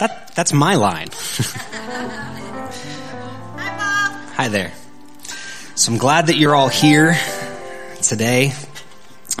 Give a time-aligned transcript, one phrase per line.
[0.00, 1.08] That, that's my line.
[3.56, 4.12] Hi, Bob.
[4.34, 4.72] Hi there.
[5.74, 7.18] So I'm glad that you're all here
[8.00, 8.54] today.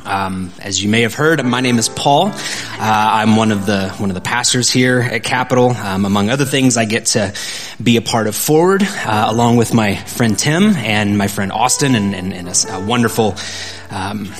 [0.04, 2.26] Um, as you may have heard, my name is Paul.
[2.26, 2.34] Uh,
[2.78, 5.70] I'm one of the one of the pastors here at Capital.
[5.70, 7.32] Um, among other things, I get to
[7.82, 11.94] be a part of Forward, uh, along with my friend Tim and my friend Austin,
[11.94, 13.34] and, and, and a, a, wonderful.
[13.90, 14.30] Um,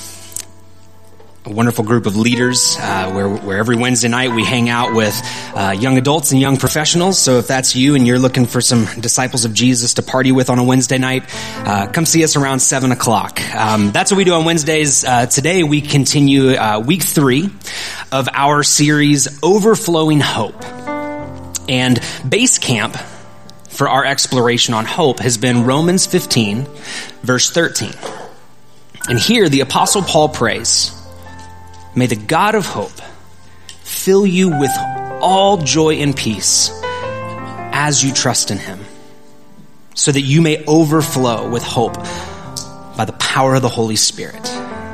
[1.43, 5.19] a wonderful group of leaders uh, where, where every Wednesday night we hang out with
[5.55, 7.17] uh, young adults and young professionals.
[7.17, 10.51] So if that's you and you're looking for some disciples of Jesus to party with
[10.51, 11.23] on a Wednesday night,
[11.67, 13.41] uh, come see us around seven o'clock.
[13.55, 15.03] Um, that's what we do on Wednesdays.
[15.03, 17.49] Uh, today we continue uh, week three
[18.11, 20.63] of our series Overflowing Hope,
[21.67, 22.95] and base camp
[23.67, 26.67] for our exploration on hope has been Romans 15,
[27.23, 27.93] verse 13.
[29.09, 31.00] And here the apostle Paul prays.
[31.93, 33.01] May the God of hope
[33.83, 34.71] fill you with
[35.21, 38.79] all joy and peace as you trust in him,
[39.93, 41.95] so that you may overflow with hope
[42.95, 44.45] by the power of the Holy Spirit.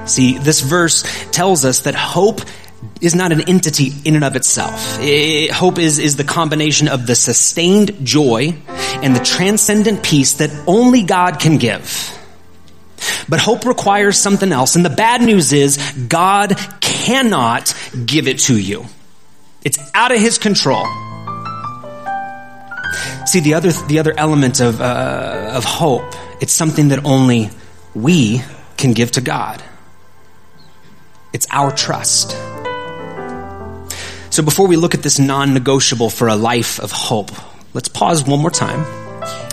[0.06, 2.42] See, this verse tells us that hope
[3.02, 4.98] is not an entity in and of itself.
[5.00, 10.52] It, hope is, is the combination of the sustained joy and the transcendent peace that
[10.68, 12.17] only God can give.
[13.30, 14.76] But hope requires something else.
[14.76, 15.78] And the bad news is
[16.08, 17.74] God cannot
[18.06, 18.86] give it to you.
[19.64, 20.86] It's out of his control.
[23.26, 27.50] See, the other, the other element of, uh, of hope, it's something that only
[27.94, 28.42] we
[28.78, 29.62] can give to God.
[31.34, 32.32] It's our trust.
[34.30, 37.32] So before we look at this non negotiable for a life of hope,
[37.74, 38.86] let's pause one more time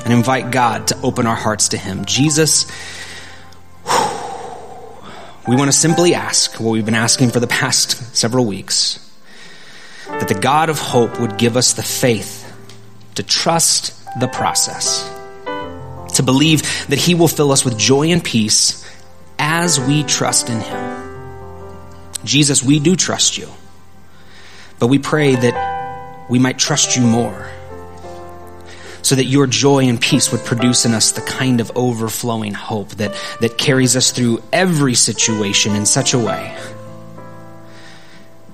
[0.04, 2.04] and invite God to open our hearts to Him.
[2.04, 2.66] Jesus,
[5.46, 8.98] we want to simply ask what we've been asking for the past several weeks
[10.06, 12.40] that the God of hope would give us the faith
[13.14, 15.02] to trust the process,
[16.14, 18.88] to believe that He will fill us with joy and peace
[19.38, 22.14] as we trust in Him.
[22.24, 23.48] Jesus, we do trust you,
[24.78, 27.50] but we pray that we might trust you more
[29.04, 32.88] so that your joy and peace would produce in us the kind of overflowing hope
[32.92, 36.56] that, that carries us through every situation in such a way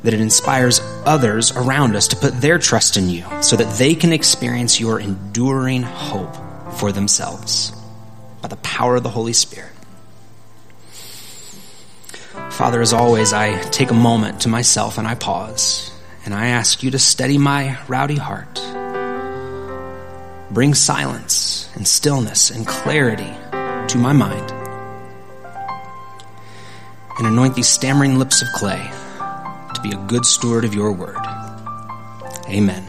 [0.03, 3.95] that it inspires others around us to put their trust in you so that they
[3.95, 6.35] can experience your enduring hope
[6.75, 7.73] for themselves
[8.41, 9.73] by the power of the Holy Spirit.
[12.51, 15.93] Father, as always, I take a moment to myself and I pause
[16.25, 18.59] and I ask you to steady my rowdy heart
[20.51, 23.33] bring silence and stillness and clarity
[23.89, 24.51] to my mind,
[27.19, 28.91] and anoint these stammering lips of clay
[29.75, 31.19] to be a good steward of your word.
[32.49, 32.87] Amen.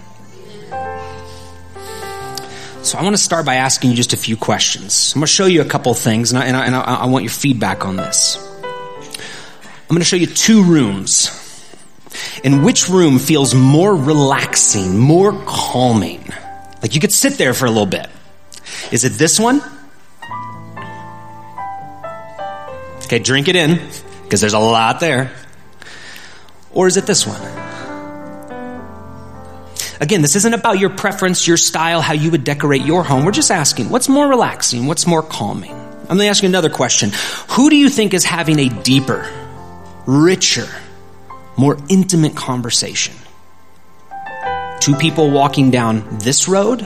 [2.84, 5.14] So I want to start by asking you just a few questions.
[5.14, 7.24] I'm going to show you a couple things, and I, and I, and I want
[7.24, 8.38] your feedback on this.
[8.64, 11.38] I'm going to show you two rooms.
[12.44, 16.24] In which room feels more relaxing, more calming?
[16.82, 18.08] Like you could sit there for a little bit.
[18.92, 19.62] Is it this one?
[23.04, 23.80] Okay, drink it in,
[24.24, 25.32] because there's a lot there.
[26.72, 27.42] Or is it this one?
[30.00, 33.24] Again, this isn't about your preference, your style, how you would decorate your home.
[33.26, 34.88] We're just asking, what's more relaxing?
[34.88, 35.74] What's more calming?
[35.74, 37.12] I'm going to ask you another question.
[37.50, 39.30] Who do you think is having a deeper,
[40.08, 40.68] richer,
[41.56, 43.14] more intimate conversation?
[44.82, 46.86] Two people walking down this road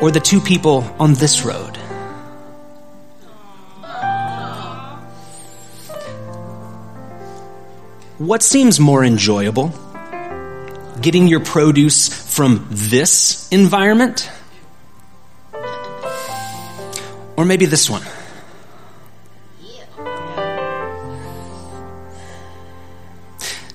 [0.00, 1.76] or the two people on this road?
[8.18, 9.74] What seems more enjoyable?
[11.00, 14.30] Getting your produce from this environment?
[17.36, 18.02] Or maybe this one?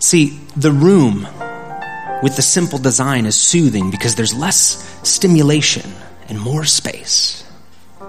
[0.02, 1.28] See, the room
[2.24, 5.90] with the simple design is soothing because there's less stimulation
[6.28, 7.44] and more space.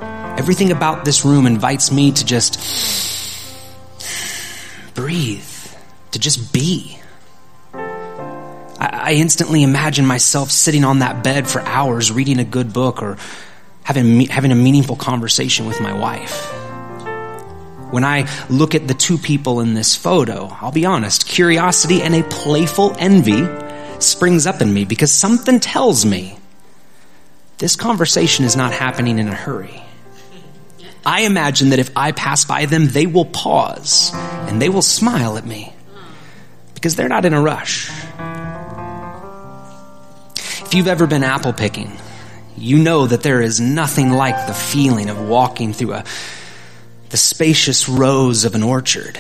[0.01, 2.59] Everything about this room invites me to just
[4.95, 5.45] breathe,
[6.13, 6.99] to just be.
[7.75, 13.19] I, instantly imagine myself sitting on that bed for hours reading a good book or
[13.83, 16.62] having, having a meaningful conversation with my wife.
[17.93, 22.15] When I look at the two people in this photo, I'll be honest, curiosity and
[22.15, 23.47] a playful envy
[24.01, 26.39] springs up in me because something tells me
[27.59, 29.83] this conversation is not happening in a hurry.
[31.05, 35.37] I imagine that if I pass by them, they will pause and they will smile
[35.37, 35.75] at me
[36.73, 37.91] because they're not in a rush.
[40.65, 41.93] If you've ever been apple picking,
[42.57, 46.05] you know that there is nothing like the feeling of walking through a,
[47.13, 49.19] the spacious rows of an orchard.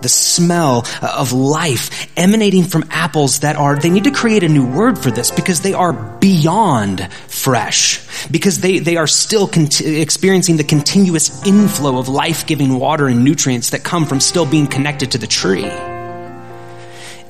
[0.00, 4.66] The smell of life emanating from apples that are, they need to create a new
[4.66, 8.00] word for this because they are beyond fresh.
[8.30, 13.84] Because they, they are still experiencing the continuous inflow of life-giving water and nutrients that
[13.84, 15.70] come from still being connected to the tree.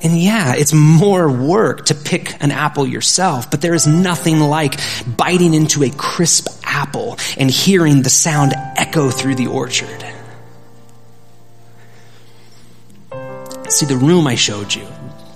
[0.05, 4.79] And yeah, it's more work to pick an apple yourself, but there is nothing like
[5.07, 10.05] biting into a crisp apple and hearing the sound echo through the orchard.
[13.67, 14.87] See, the room I showed you,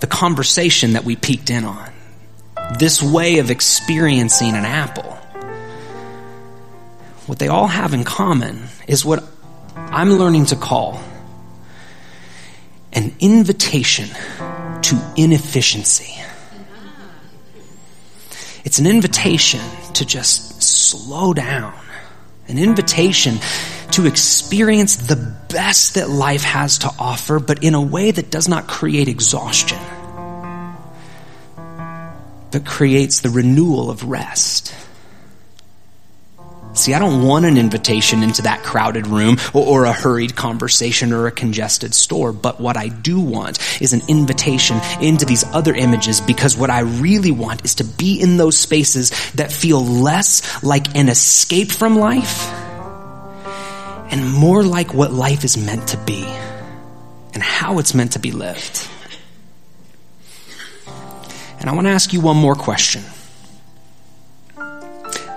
[0.02, 1.92] the conversation that we peeked in on,
[2.78, 5.18] this way of experiencing an apple,
[7.26, 9.24] what they all have in common is what
[9.76, 11.02] I'm learning to call
[12.94, 14.10] an invitation
[14.90, 16.20] to inefficiency.
[18.66, 19.62] It's an invitation
[19.94, 21.74] to just slow down,
[22.48, 23.38] an invitation
[23.92, 25.16] to experience the
[25.50, 29.78] best that life has to offer, but in a way that does not create exhaustion,
[32.52, 34.74] but creates the renewal of rest.
[36.74, 41.12] See, I don't want an invitation into that crowded room or, or, a hurried conversation
[41.12, 42.32] or a congested store.
[42.32, 46.82] But what I do want is an invitation into these other images because what I
[46.82, 51.98] really want is to be in those spaces that feel less like an escape from
[51.98, 52.48] life
[54.12, 56.24] and more like what life is meant to be
[57.34, 58.88] and how it's meant to be lived.
[61.60, 63.04] And I want to ask you one more question.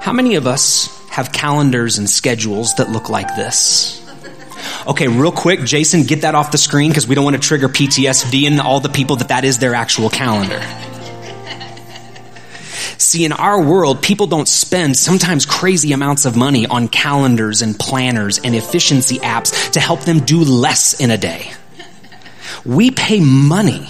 [0.01, 3.99] How many of us have calendars and schedules that look like this.
[4.87, 7.69] Okay, real quick, Jason, get that off the screen because we don't want to trigger
[7.69, 10.61] PTSD in all the people that that is their actual calendar.
[12.97, 17.79] See, in our world, people don't spend sometimes crazy amounts of money on calendars and
[17.79, 21.53] planners and efficiency apps to help them do less in a day.
[22.65, 23.89] We pay money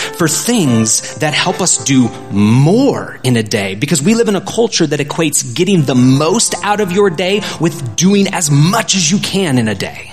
[0.00, 4.40] for things that help us do more in a day because we live in a
[4.40, 9.10] culture that equates getting the most out of your day with doing as much as
[9.10, 10.12] you can in a day.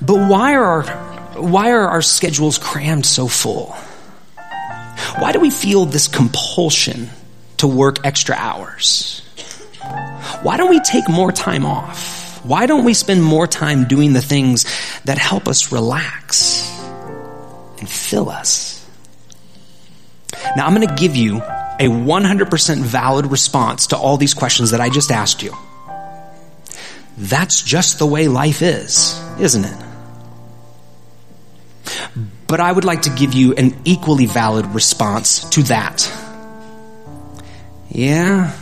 [0.00, 0.82] But why are
[1.36, 3.74] why are our schedules crammed so full?
[5.18, 7.08] Why do we feel this compulsion
[7.58, 9.20] to work extra hours?
[10.42, 12.44] Why don't we take more time off?
[12.44, 14.64] Why don't we spend more time doing the things
[15.04, 16.71] that help us relax?
[17.82, 18.88] And fill us.
[20.56, 24.80] Now, I'm going to give you a 100% valid response to all these questions that
[24.80, 25.52] I just asked you.
[27.18, 29.84] That's just the way life is, isn't it?
[32.46, 36.08] But I would like to give you an equally valid response to that.
[37.90, 38.56] Yeah,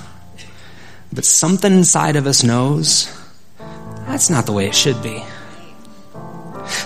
[1.13, 3.15] but something inside of us knows
[4.07, 5.23] that's not the way it should be.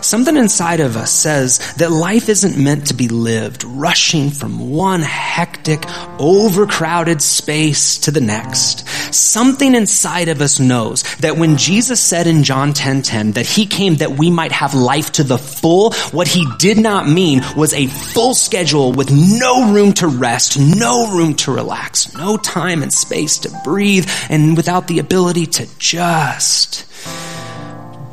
[0.02, 5.02] Something inside of us says that life isn't meant to be lived rushing from one
[5.02, 5.84] hectic,
[6.19, 8.88] overcrowded space to the next.
[9.12, 13.46] Something inside of us knows that when Jesus said in John 10:10 10, 10, that
[13.46, 17.41] he came that we might have life to the full, what he did not mean
[17.56, 22.82] was a full schedule with no room to rest, no room to relax, no time
[22.82, 26.84] and space to breathe, and without the ability to just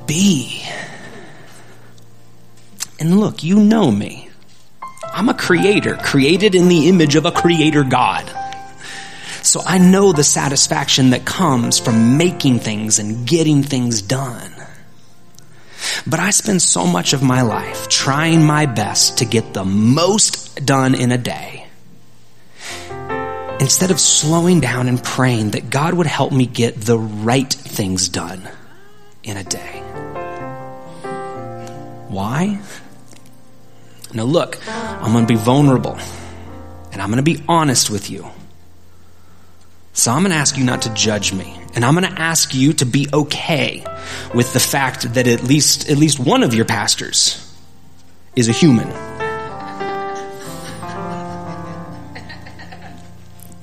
[0.08, 0.64] be.
[3.02, 4.30] And look, you know me.
[5.02, 8.32] I'm a creator, created in the image of a creator God.
[9.42, 14.52] So I know the satisfaction that comes from making things and getting things done.
[16.06, 20.64] But I spend so much of my life trying my best to get the most
[20.64, 21.66] done in a day.
[23.60, 28.10] Instead of slowing down and praying that God would help me get the right things
[28.10, 28.48] done
[29.24, 29.80] in a day.
[32.12, 32.60] Why?
[34.14, 35.98] Now, look, I'm going to be vulnerable
[36.92, 38.28] and I'm going to be honest with you.
[39.94, 41.58] So I'm going to ask you not to judge me.
[41.74, 43.86] And I'm going to ask you to be okay
[44.34, 47.56] with the fact that at least, at least one of your pastors
[48.36, 48.90] is a human.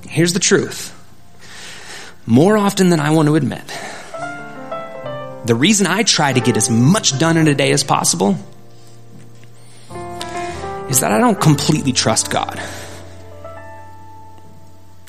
[0.08, 0.94] Here's the truth.
[2.24, 3.66] More often than I want to admit,
[5.44, 8.36] the reason I try to get as much done in a day as possible
[10.88, 12.60] is that I don't completely trust God.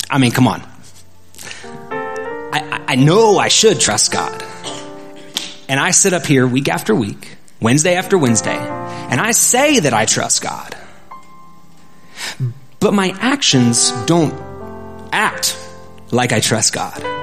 [0.09, 0.62] I mean, come on.
[1.91, 4.43] I, I know I should trust God.
[5.67, 9.93] And I sit up here week after week, Wednesday after Wednesday, and I say that
[9.93, 10.75] I trust God.
[12.79, 14.33] But my actions don't
[15.12, 15.57] act
[16.12, 17.19] like I trust God.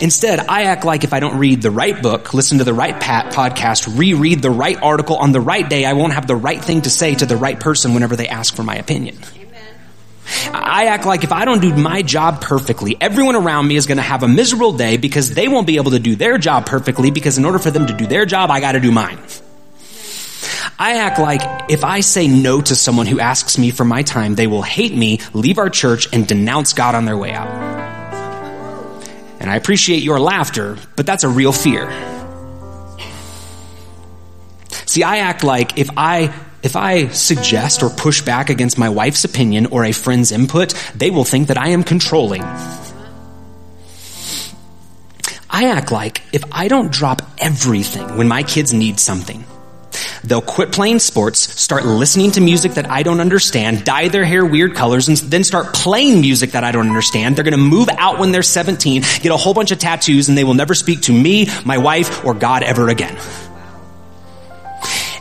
[0.00, 2.94] Instead, I act like if I don't read the right book, listen to the right
[2.94, 6.82] podcast, reread the right article on the right day, I won't have the right thing
[6.82, 9.18] to say to the right person whenever they ask for my opinion.
[10.52, 13.96] I act like if I don't do my job perfectly, everyone around me is going
[13.96, 17.10] to have a miserable day because they won't be able to do their job perfectly
[17.10, 19.18] because in order for them to do their job, I got to do mine.
[20.78, 24.34] I act like if I say no to someone who asks me for my time,
[24.34, 27.89] they will hate me, leave our church, and denounce God on their way out.
[29.40, 31.90] And I appreciate your laughter, but that's a real fear.
[34.86, 36.32] See, I act like if I
[36.62, 41.10] if I suggest or push back against my wife's opinion or a friend's input, they
[41.10, 42.42] will think that I am controlling.
[45.48, 49.44] I act like if I don't drop everything when my kids need something,
[50.24, 54.44] they'll quit playing sports, start listening to music that I don't understand, dye their hair
[54.44, 57.36] weird colors, and then start playing music that I don't understand.
[57.36, 60.44] They're gonna move out when they're 17, get a whole bunch of tattoos, and they
[60.44, 63.16] will never speak to me, my wife, or God ever again.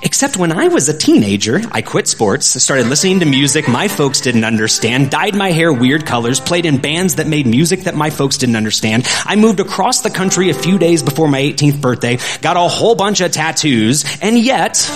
[0.01, 4.21] Except when I was a teenager, I quit sports, started listening to music my folks
[4.21, 8.09] didn't understand, dyed my hair weird colors, played in bands that made music that my
[8.09, 9.05] folks didn't understand.
[9.25, 12.95] I moved across the country a few days before my 18th birthday, got a whole
[12.95, 14.89] bunch of tattoos, and yet,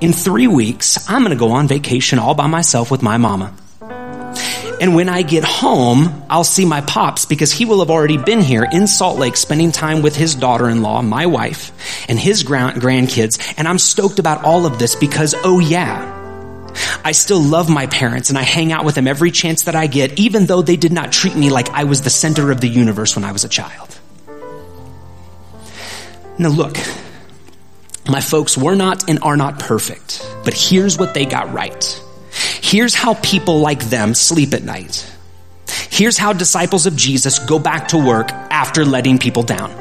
[0.00, 3.52] in three weeks, I'm gonna go on vacation all by myself with my mama.
[4.80, 8.40] And when I get home, I'll see my pops because he will have already been
[8.40, 11.70] here in Salt Lake spending time with his daughter-in-law, my wife,
[12.08, 13.54] and his grandkids.
[13.58, 16.16] And I'm stoked about all of this because, oh yeah,
[17.04, 19.86] I still love my parents and I hang out with them every chance that I
[19.86, 22.68] get, even though they did not treat me like I was the center of the
[22.68, 23.98] universe when I was a child.
[26.38, 26.78] Now look,
[28.08, 32.02] my folks were not and are not perfect, but here's what they got right.
[32.70, 35.04] Here's how people like them sleep at night.
[35.90, 39.72] Here's how disciples of Jesus go back to work after letting people down.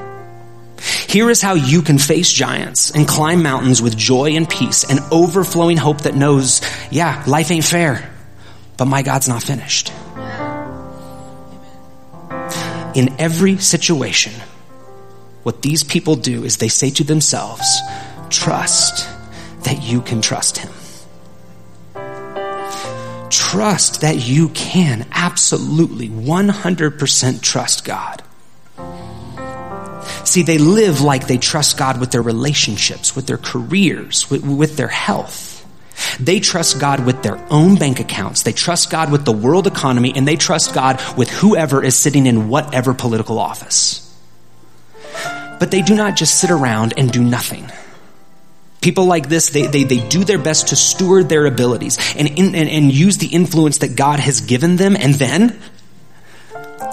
[1.08, 5.02] Here is how you can face giants and climb mountains with joy and peace and
[5.12, 8.12] overflowing hope that knows, yeah, life ain't fair,
[8.76, 9.94] but my God's not finished.
[12.96, 14.34] In every situation,
[15.44, 17.82] what these people do is they say to themselves,
[18.32, 19.08] trust
[19.66, 20.72] that you can trust him
[23.30, 28.24] trust that you can absolutely 100% trust God.
[30.24, 34.78] See, they live like they trust God with their relationships, with their careers, with, with,
[34.78, 35.66] their health.
[36.20, 38.44] They trust God with their own bank accounts.
[38.44, 42.28] They trust God with the world economy, and they trust God with whoever is sitting
[42.28, 44.06] in whatever political office.
[45.60, 47.70] But they do not just sit around and do nothing.
[48.82, 52.56] People like this, they, they, they do their best to steward their abilities and, in,
[52.56, 54.96] and, and use the influence that God has given them.
[54.96, 55.60] And then,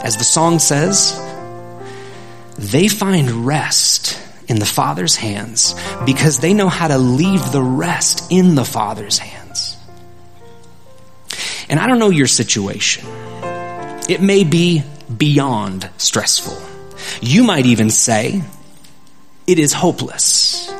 [0.02, 1.14] as the song says,
[2.58, 5.74] they find rest in the Father's hands
[6.04, 9.76] because they know how to leave the rest in the Father's hands.
[11.68, 13.04] And I don't know your situation.
[14.08, 14.82] It may be
[15.16, 16.56] beyond stressful.
[17.20, 18.42] You might even say,
[19.46, 20.72] it is hopeless.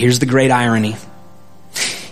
[0.00, 0.96] Here's the great irony.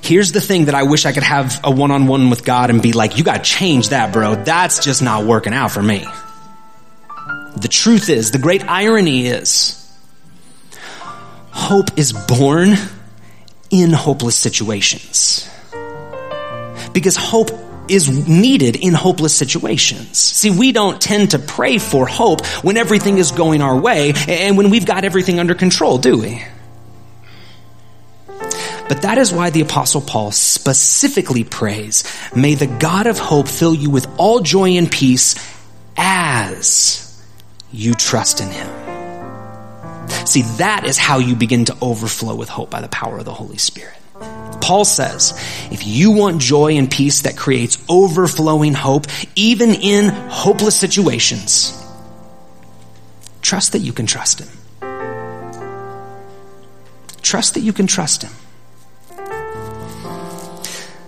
[0.02, 2.68] Here's the thing that I wish I could have a one on one with God
[2.68, 4.34] and be like, you gotta change that, bro.
[4.34, 6.04] That's just not working out for me.
[7.56, 9.90] The truth is, the great irony is,
[11.50, 12.74] hope is born
[13.70, 15.48] in hopeless situations.
[16.92, 17.48] Because hope
[17.88, 20.18] is needed in hopeless situations.
[20.18, 24.58] See, we don't tend to pray for hope when everything is going our way and
[24.58, 26.44] when we've got everything under control, do we?
[28.88, 32.04] But that is why the apostle Paul specifically prays,
[32.34, 35.34] may the God of hope fill you with all joy and peace
[35.96, 37.22] as
[37.70, 38.66] you trust in him.
[40.26, 43.34] See, that is how you begin to overflow with hope by the power of the
[43.34, 43.94] Holy Spirit.
[44.60, 45.32] Paul says,
[45.70, 51.72] if you want joy and peace that creates overflowing hope, even in hopeless situations,
[53.40, 54.48] trust that you can trust him.
[57.22, 58.32] Trust that you can trust him.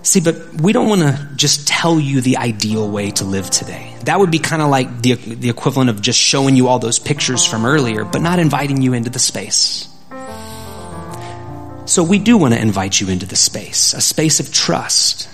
[0.02, 3.94] See, but we don't want to just tell you the ideal way to live today.
[4.04, 6.98] That would be kind of like the, the equivalent of just showing you all those
[6.98, 9.88] pictures from earlier, but not inviting you into the space.
[11.84, 15.28] So we do want to invite you into the space, a space of trust,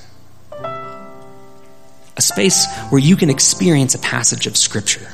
[2.17, 5.07] a space where you can experience a passage of scripture.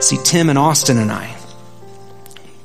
[0.00, 1.36] See, Tim and Austin and I,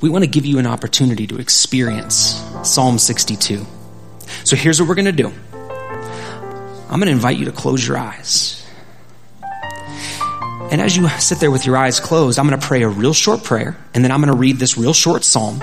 [0.01, 3.65] we want to give you an opportunity to experience Psalm 62.
[4.43, 5.33] So here's what we're going to do.
[6.89, 8.65] I'm going to invite you to close your eyes.
[10.71, 13.13] And as you sit there with your eyes closed, I'm going to pray a real
[13.13, 15.61] short prayer, and then I'm going to read this real short psalm.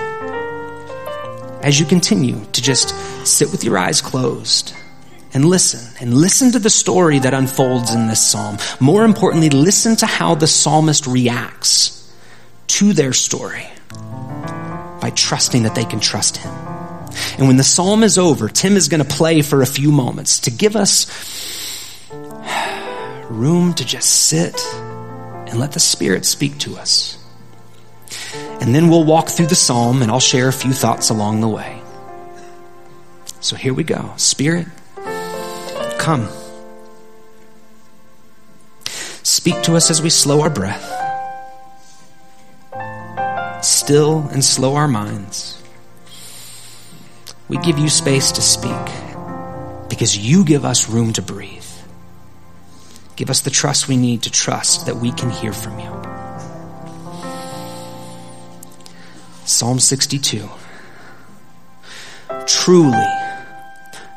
[1.61, 2.89] As you continue to just
[3.25, 4.73] sit with your eyes closed
[5.33, 8.57] and listen, and listen to the story that unfolds in this psalm.
[8.79, 12.09] More importantly, listen to how the psalmist reacts
[12.67, 13.67] to their story
[15.01, 16.64] by trusting that they can trust him.
[17.37, 20.39] And when the psalm is over, Tim is going to play for a few moments
[20.41, 21.05] to give us
[23.29, 27.17] room to just sit and let the Spirit speak to us.
[28.61, 31.49] And then we'll walk through the psalm and I'll share a few thoughts along the
[31.49, 31.81] way.
[33.41, 34.13] So here we go.
[34.17, 34.67] Spirit,
[35.97, 36.27] come.
[39.23, 40.83] Speak to us as we slow our breath,
[43.63, 45.61] still and slow our minds
[47.47, 48.71] we give you space to speak
[49.89, 51.63] because you give us room to breathe.
[53.15, 55.91] Give us the trust we need to trust that we can hear from you.
[59.45, 60.49] Psalm 62.
[62.47, 63.07] Truly,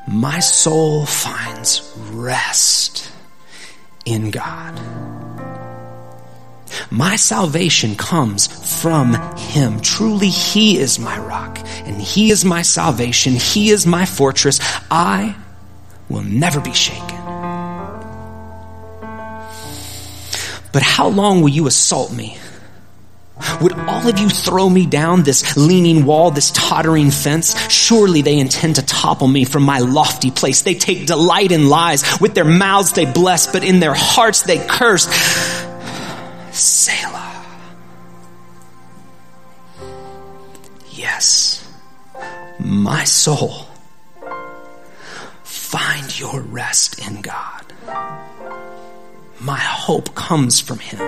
[0.09, 3.13] my soul finds rest
[4.05, 5.28] in God.
[6.91, 8.47] My salvation comes
[8.81, 9.81] from Him.
[9.81, 13.35] Truly, He is my rock and He is my salvation.
[13.35, 14.61] He is my fortress.
[14.91, 15.37] I
[16.09, 17.19] will never be shaken.
[20.73, 22.39] But how long will you assault me?
[23.61, 27.57] Would all of you throw me down this leaning wall, this tottering fence?
[27.71, 30.63] Surely they intend to topple me from my lofty place.
[30.63, 32.21] They take delight in lies.
[32.21, 35.07] With their mouths they bless, but in their hearts they curse.
[36.59, 37.45] Selah.
[40.91, 41.73] Yes,
[42.59, 43.69] my soul,
[45.45, 47.65] find your rest in God.
[49.41, 50.99] My hope comes from Him.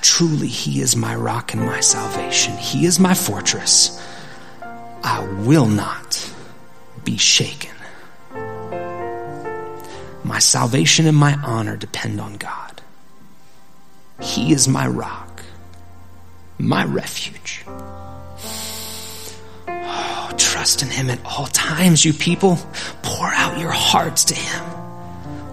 [0.00, 2.56] Truly, He is my rock and my salvation.
[2.56, 4.02] He is my fortress.
[5.04, 6.28] I will not
[7.04, 7.70] be shaken.
[10.24, 12.65] My salvation and my honor depend on God.
[14.20, 15.42] He is my rock,
[16.58, 17.64] my refuge.
[19.68, 22.58] Oh, trust in Him at all times, you people.
[23.02, 24.64] Pour out your hearts to Him.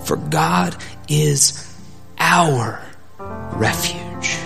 [0.05, 0.75] For God
[1.07, 1.77] is
[2.17, 2.81] our
[3.53, 4.37] refuge.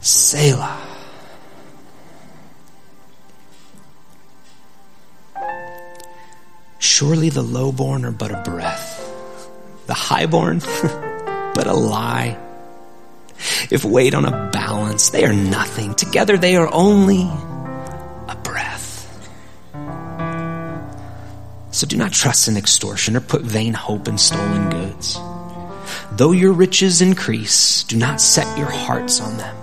[0.00, 0.78] Selah.
[6.78, 9.10] Surely the lowborn are but a breath,
[9.86, 10.60] the highborn
[11.54, 12.38] but a lie.
[13.70, 15.94] If weighed on a balance, they are nothing.
[15.94, 17.22] Together they are only
[18.28, 19.06] a breath.
[21.70, 25.18] So do not trust in extortion or put vain hope in stolen goods.
[26.12, 29.56] Though your riches increase, do not set your hearts on them.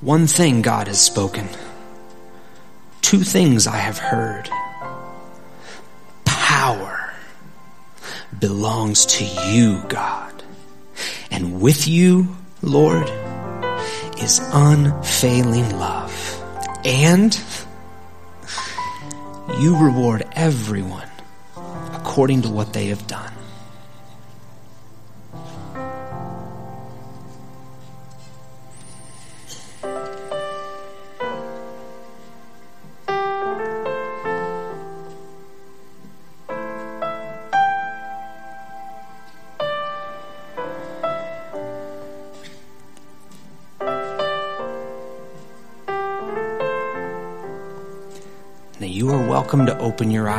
[0.00, 1.48] One thing God has spoken.
[3.00, 4.48] Two things I have heard.
[8.40, 10.42] Belongs to you, God.
[11.30, 13.08] And with you, Lord,
[14.18, 16.12] is unfailing love.
[16.84, 17.38] And
[19.60, 21.08] you reward everyone
[21.92, 23.35] according to what they have done.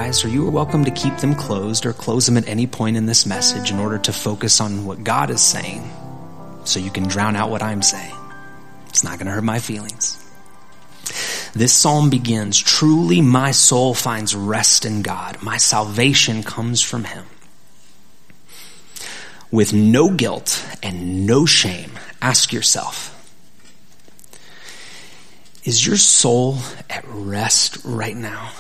[0.07, 2.95] Eyes or you are welcome to keep them closed or close them at any point
[2.95, 5.83] in this message in order to focus on what God is saying
[6.63, 8.15] so you can drown out what I'm saying.
[8.87, 10.23] It's not going to hurt my feelings.
[11.53, 15.43] This psalm begins Truly, my soul finds rest in God.
[15.43, 17.25] My salvation comes from Him.
[19.51, 21.91] With no guilt and no shame,
[22.21, 23.13] ask yourself
[25.65, 28.53] Is your soul at rest right now?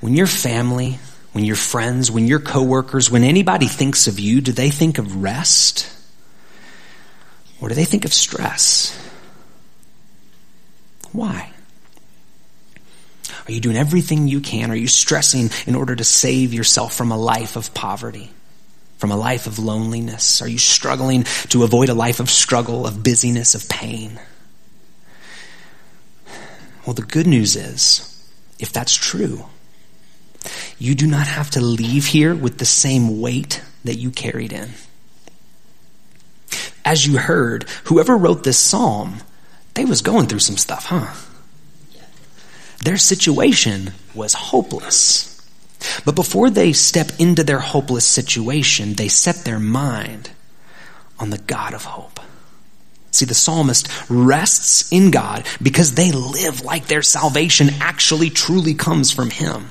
[0.00, 0.98] When your family,
[1.32, 5.22] when your friends, when your coworkers, when anybody thinks of you, do they think of
[5.22, 5.86] rest?
[7.60, 8.96] Or do they think of stress?
[11.12, 11.52] Why?
[13.46, 14.70] Are you doing everything you can?
[14.70, 18.30] Are you stressing in order to save yourself from a life of poverty?
[18.98, 20.40] From a life of loneliness?
[20.40, 24.20] Are you struggling to avoid a life of struggle, of busyness, of pain?
[26.86, 28.06] Well, the good news is,
[28.58, 29.44] if that's true,
[30.78, 34.70] you do not have to leave here with the same weight that you carried in.
[36.84, 39.18] As you heard, whoever wrote this psalm,
[39.74, 41.12] they was going through some stuff, huh?
[42.82, 45.26] Their situation was hopeless.
[46.04, 50.30] But before they step into their hopeless situation, they set their mind
[51.18, 52.20] on the God of hope.
[53.10, 59.10] See, the psalmist rests in God because they live like their salvation actually truly comes
[59.10, 59.70] from Him.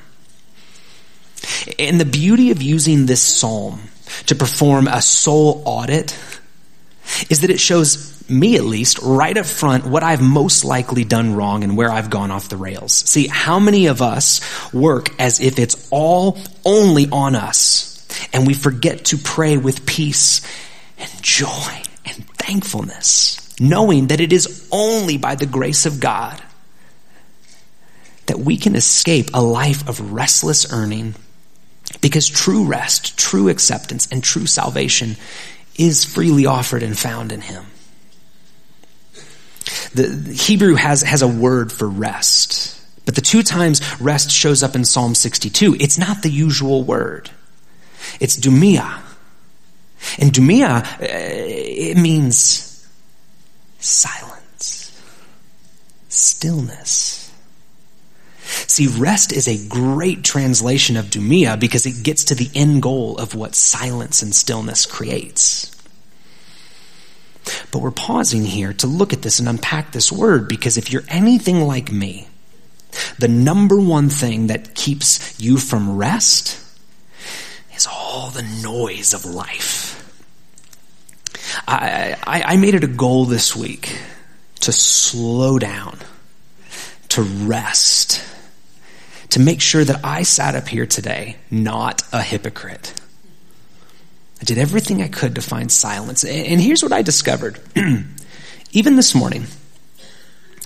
[1.77, 3.81] And the beauty of using this psalm
[4.27, 6.17] to perform a soul audit
[7.29, 11.35] is that it shows me at least, right up front, what I've most likely done
[11.35, 12.93] wrong and where I've gone off the rails.
[12.93, 14.41] See, how many of us
[14.73, 20.41] work as if it's all only on us and we forget to pray with peace
[20.97, 26.41] and joy and thankfulness, knowing that it is only by the grace of God
[28.27, 31.15] that we can escape a life of restless earning
[32.01, 35.15] because true rest, true acceptance, and true salvation
[35.77, 37.65] is freely offered and found in Him.
[39.93, 42.75] The, Hebrew has, has a word for rest.
[43.05, 47.29] But the two times rest shows up in Psalm 62, it's not the usual word.
[48.19, 48.99] It's dumia.
[50.17, 52.87] And dumia, uh, it means
[53.79, 54.97] silence,
[56.07, 57.28] stillness.
[58.49, 63.17] See, rest is a great translation of dumia because it gets to the end goal
[63.17, 65.75] of what silence and stillness creates.
[67.71, 71.03] But we're pausing here to look at this and unpack this word because if you're
[71.07, 72.27] anything like me,
[73.19, 76.59] the number one thing that keeps you from rest
[77.75, 79.95] is all the noise of life.
[81.67, 83.95] I, I, I made it a goal this week
[84.61, 85.99] to slow down,
[87.09, 88.23] to rest,
[89.29, 92.93] to make sure that I sat up here today not a hypocrite.
[94.41, 96.23] I did everything I could to find silence.
[96.23, 97.59] And here's what I discovered.
[98.71, 99.45] Even this morning,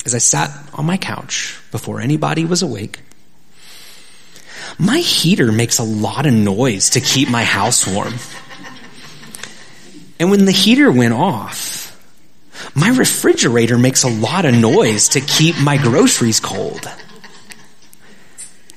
[0.05, 2.99] as I sat on my couch before anybody was awake,
[4.77, 8.13] my heater makes a lot of noise to keep my house warm.
[10.19, 11.83] And when the heater went off,
[12.75, 16.89] my refrigerator makes a lot of noise to keep my groceries cold.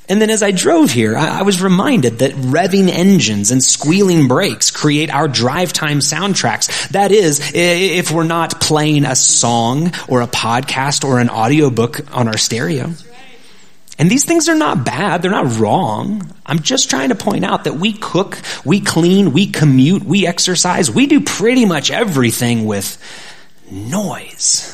[0.08, 4.70] And then as I drove here, I, was reminded that revving engines and squealing brakes
[4.70, 6.88] create our drive time soundtracks.
[6.90, 12.28] That is, if we're not playing a song or a podcast or an audiobook on
[12.28, 12.92] our stereo.
[13.98, 15.22] And these things are not bad.
[15.22, 16.32] They're not wrong.
[16.44, 20.90] I'm just trying to point out that we cook, we clean, we commute, we exercise,
[20.90, 23.02] we do pretty much everything with
[23.70, 24.72] noise.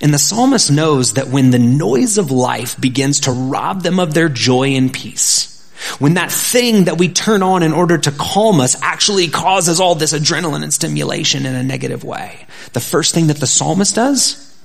[0.00, 4.14] And the psalmist knows that when the noise of life begins to rob them of
[4.14, 5.50] their joy and peace,
[5.98, 9.94] when that thing that we turn on in order to calm us actually causes all
[9.94, 14.58] this adrenaline and stimulation in a negative way, the first thing that the psalmist does,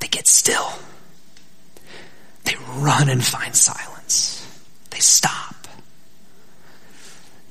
[0.00, 0.72] they get still.
[2.44, 4.46] They run and find silence.
[4.90, 5.66] They stop.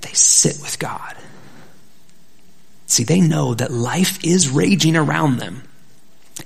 [0.01, 1.15] They sit with God.
[2.87, 5.63] See, they know that life is raging around them.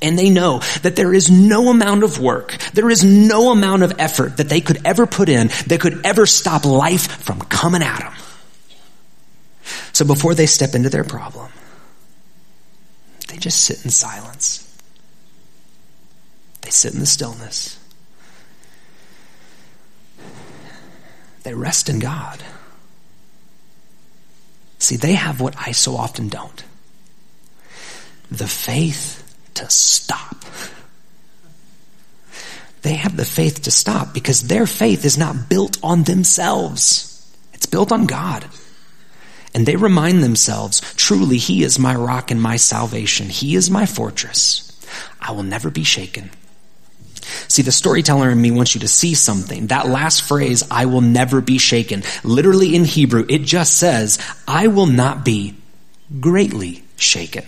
[0.02, 4.00] And they know that there is no amount of work, there is no amount of
[4.00, 8.00] effort that they could ever put in that could ever stop life from coming at
[8.00, 8.14] them.
[9.94, 11.52] So before they step into their problem,
[13.28, 14.66] they just sit in silence.
[16.62, 17.78] They sit in the stillness.
[21.44, 22.44] They rest in God.
[24.78, 26.64] See, they have what I so often don't
[28.32, 29.29] the faith
[29.60, 30.36] to stop.
[32.82, 37.06] They have the faith to stop because their faith is not built on themselves.
[37.54, 38.46] It's built on God.
[39.54, 43.28] And they remind themselves, truly, He is my rock and my salvation.
[43.28, 44.66] He is my fortress.
[45.20, 46.30] I will never be shaken.
[47.48, 49.68] See, the storyteller in me wants you to see something.
[49.68, 54.68] That last phrase, I will never be shaken, literally in Hebrew, it just says, I
[54.68, 55.56] will not be
[56.20, 57.46] greatly shaken.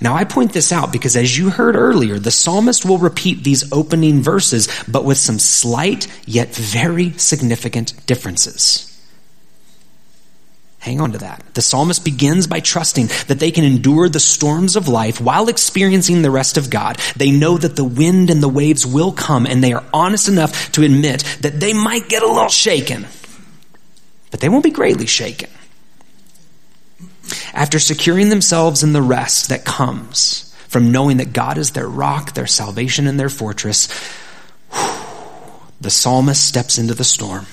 [0.00, 3.72] Now I point this out because as you heard earlier, the psalmist will repeat these
[3.72, 8.90] opening verses, but with some slight yet very significant differences.
[10.78, 11.42] Hang on to that.
[11.54, 16.20] The psalmist begins by trusting that they can endure the storms of life while experiencing
[16.20, 16.98] the rest of God.
[17.16, 20.72] They know that the wind and the waves will come and they are honest enough
[20.72, 23.06] to admit that they might get a little shaken,
[24.30, 25.48] but they won't be greatly shaken
[27.52, 32.34] after securing themselves in the rest that comes from knowing that God is their rock,
[32.34, 33.88] their salvation, and their fortress,
[35.80, 37.46] the psalmist steps into the storm.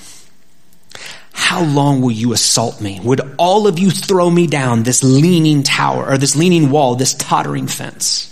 [1.32, 3.00] How long will you assault me?
[3.02, 7.14] Would all of you throw me down this leaning tower or this leaning wall, this
[7.14, 8.28] tottering fence?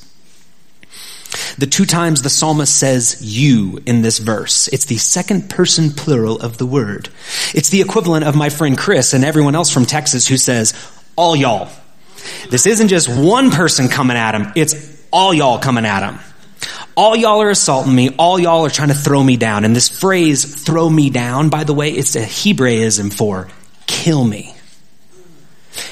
[1.59, 6.41] The two times the psalmist says you in this verse, it's the second person plural
[6.41, 7.09] of the word.
[7.55, 10.73] It's the equivalent of my friend Chris and everyone else from Texas who says,
[11.17, 11.69] all y'all.
[12.51, 16.21] This isn't just one person coming at him, it's all y'all coming at him.
[16.97, 18.11] All y'all are assaulting me.
[18.19, 19.65] All y'all are trying to throw me down.
[19.65, 23.49] And this phrase, throw me down, by the way, it's a Hebraism for
[23.87, 24.55] kill me.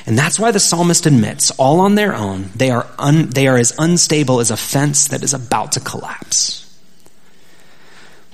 [0.06, 3.56] And that's why the psalmist admits, all on their own, they are, un, they are
[3.56, 6.67] as unstable as a fence that is about to collapse.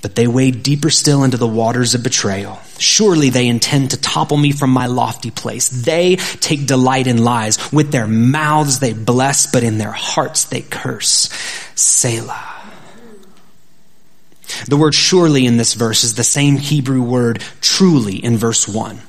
[0.05, 2.59] But they wade deeper still into the waters of betrayal.
[2.79, 5.71] Surely they intend to topple me from my lofty place.
[5.71, 7.73] They take delight in lies.
[7.73, 11.31] With their mouths they bless, but in their hearts they curse.
[11.75, 12.61] Selah.
[14.69, 19.01] The word surely in this verse is the same Hebrew word truly in verse 1.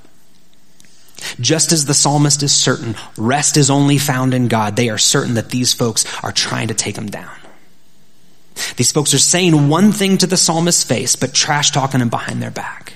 [1.42, 5.34] Just as the psalmist is certain rest is only found in God, they are certain
[5.34, 7.36] that these folks are trying to take him down.
[8.78, 12.42] These folks are saying one thing to the psalmist's face, but trash talking him behind
[12.42, 12.94] their back.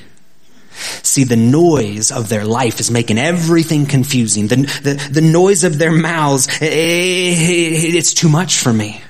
[1.04, 4.48] See, the noise of their life is making everything confusing.
[4.48, 9.02] The, the, the noise of their mouths, it, eh, it, it's too much for me.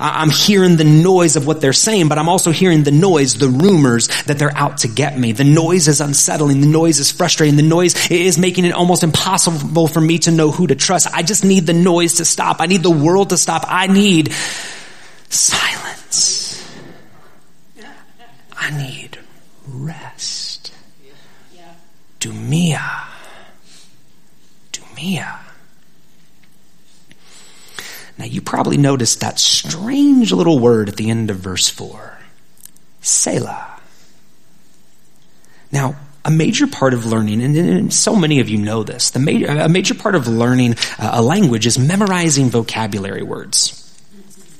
[0.00, 3.48] I'm hearing the noise of what they're saying, but I'm also hearing the noise, the
[3.48, 5.32] rumors that they're out to get me.
[5.32, 6.60] The noise is unsettling.
[6.60, 7.56] The noise is frustrating.
[7.56, 11.06] The noise is making it almost impossible for me to know who to trust.
[11.14, 12.60] I just need the noise to stop.
[12.60, 13.64] I need the world to stop.
[13.66, 14.32] I need
[15.30, 15.77] silence.
[18.58, 19.18] I need
[19.66, 20.72] rest.
[22.20, 23.06] Dumia.
[24.72, 25.38] Dumia.
[28.18, 32.18] Now you probably noticed that strange little word at the end of verse 4.
[33.00, 33.80] Selah.
[35.70, 39.46] Now, a major part of learning, and, so many of you know this, the major,
[39.46, 43.84] a major part of learning uh, a language is memorizing vocabulary words.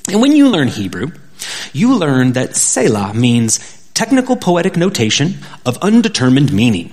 [0.08, 1.10] And when you learn Hebrew,
[1.72, 5.34] you learn that Selah means technical poetic notation
[5.66, 6.92] of undetermined meaning.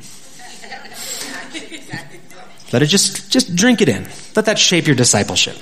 [2.74, 4.08] Let it just, just drink it in.
[4.36, 5.56] Let that shape your discipleship.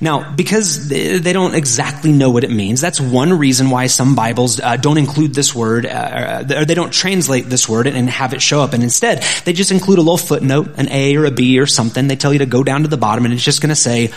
[0.00, 4.58] Now, because they don't exactly know what it means, that's one reason why some Bibles
[4.58, 8.40] uh, don't include this word, uh, or they don't translate this word and have it
[8.40, 8.72] show up.
[8.72, 12.08] And instead, they just include a little footnote, an A or a B or something.
[12.08, 14.10] They tell you to go down to the bottom and it's just going to say,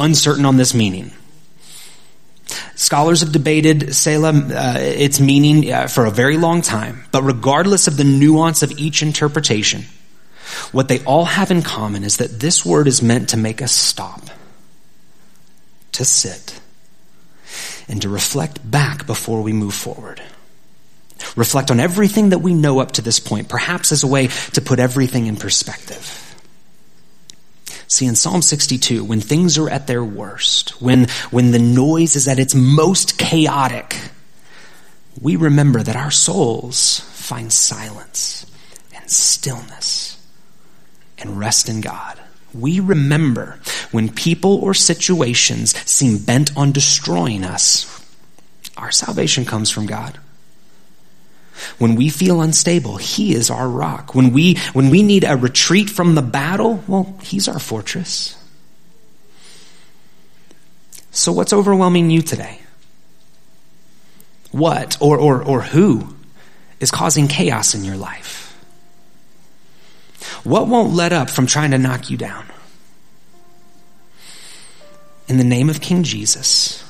[0.00, 1.12] uncertain on this meaning.
[2.74, 7.86] Scholars have debated Selah, uh, its meaning uh, for a very long time, but regardless
[7.86, 9.84] of the nuance of each interpretation,
[10.72, 13.72] what they all have in common is that this word is meant to make us
[13.72, 14.22] stop
[15.92, 16.60] to sit
[17.88, 20.22] and to reflect back before we move forward.
[21.36, 24.60] Reflect on everything that we know up to this point, perhaps as a way to
[24.60, 26.31] put everything in perspective.
[27.92, 32.26] See, in Psalm 62, when things are at their worst, when, when the noise is
[32.26, 33.96] at its most chaotic,
[35.20, 38.46] we remember that our souls find silence
[38.94, 40.18] and stillness
[41.18, 42.18] and rest in God
[42.54, 43.58] we remember
[43.90, 47.88] when people or situations seem bent on destroying us,
[48.76, 50.18] our salvation comes from God.
[51.78, 54.14] When we feel unstable, He is our rock.
[54.14, 58.36] When we, when we need a retreat from the battle, well, He's our fortress.
[61.10, 62.60] So what's overwhelming you today?
[64.50, 66.14] What or, or, or who
[66.80, 68.48] is causing chaos in your life?
[70.44, 72.46] What won't let up from trying to knock you down?
[75.28, 76.84] In the name of King Jesus,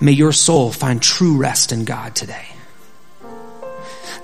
[0.00, 2.46] may your soul find true rest in God today.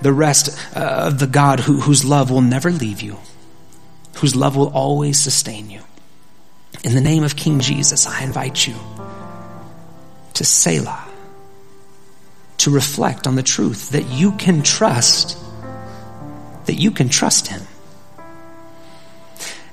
[0.02, 3.18] The rest uh, of the God who, whose love will never leave you,
[4.16, 5.80] whose love will always sustain you.
[6.82, 8.74] In the name of King Jesus, I invite you
[10.34, 11.04] to Selah,
[12.58, 15.38] to reflect on the truth that you can trust,
[16.66, 17.62] that you can trust Him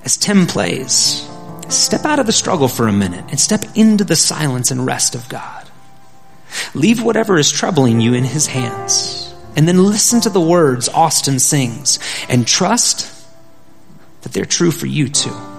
[0.04, 1.28] as Tim plays,
[1.70, 5.16] step out of the struggle for a minute and step into the silence and rest
[5.16, 5.70] of God.
[6.74, 9.21] Leave whatever is troubling you in His hands.
[9.56, 13.08] And then listen to the words Austin sings and trust
[14.22, 15.51] that they're true for you too.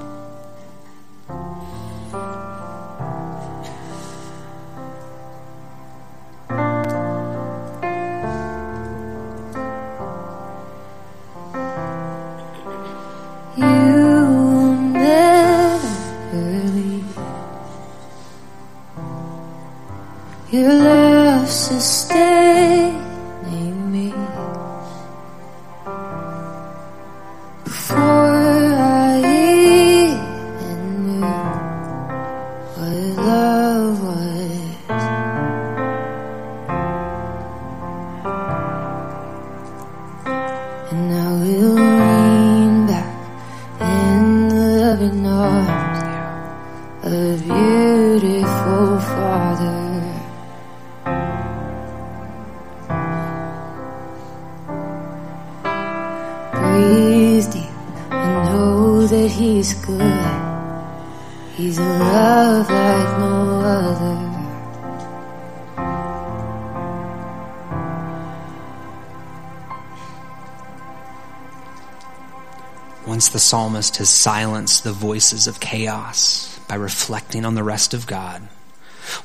[73.52, 78.40] Psalmist has silenced the voices of chaos by reflecting on the rest of God,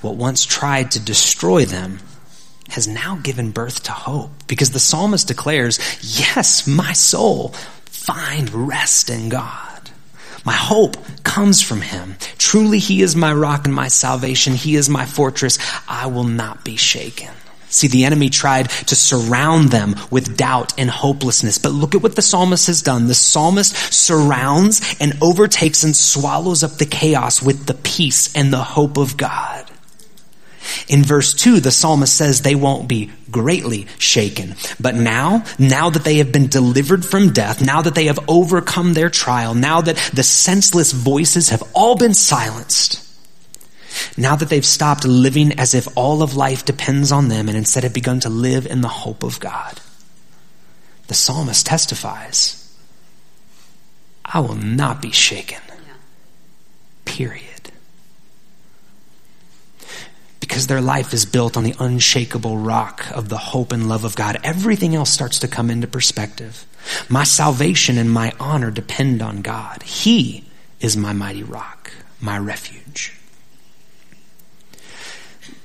[0.01, 1.99] what once tried to destroy them
[2.67, 5.79] has now given birth to hope because the psalmist declares,
[6.19, 7.53] Yes, my soul,
[7.85, 9.91] find rest in God.
[10.43, 12.17] My hope comes from him.
[12.37, 14.55] Truly, he is my rock and my salvation.
[14.55, 15.57] He is my fortress.
[15.87, 17.31] I will not be shaken.
[17.69, 21.57] See, the enemy tried to surround them with doubt and hopelessness.
[21.57, 23.07] But look at what the psalmist has done.
[23.07, 28.63] The psalmist surrounds and overtakes and swallows up the chaos with the peace and the
[28.63, 29.69] hope of God.
[30.87, 34.55] In verse 2, the psalmist says they won't be greatly shaken.
[34.79, 38.93] But now, now that they have been delivered from death, now that they have overcome
[38.93, 43.06] their trial, now that the senseless voices have all been silenced,
[44.17, 47.83] now that they've stopped living as if all of life depends on them and instead
[47.83, 49.79] have begun to live in the hope of God,
[51.07, 52.63] the psalmist testifies,
[54.25, 55.61] I will not be shaken.
[57.05, 57.43] Period.
[60.39, 64.15] Because their life is built on the unshakable rock of the hope and love of
[64.15, 66.65] God, everything else starts to come into perspective.
[67.09, 69.83] My salvation and my honor depend on God.
[69.83, 70.45] He
[70.79, 73.16] is my mighty rock, my refuge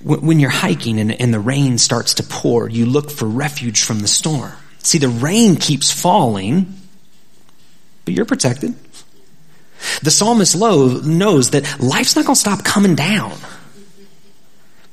[0.04, 4.00] when you're hiking and, and, the rain starts to pour, you look for refuge from
[4.00, 4.52] the storm.
[4.78, 6.74] See, the rain keeps falling,
[8.04, 8.74] but you're protected.
[10.02, 13.32] The psalmist low knows that life's not going to stop coming down.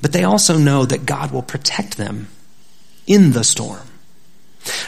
[0.02, 2.28] But they also know that God will protect them
[3.06, 3.88] in the storm.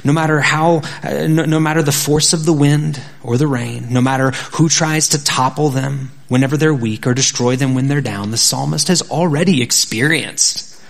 [0.03, 3.87] No matter how, uh, no, no matter the force of the wind or the rain,
[3.91, 8.01] no matter who tries to topple them whenever they're weak or destroy them when they're
[8.01, 10.81] down, the psalmist has already experienced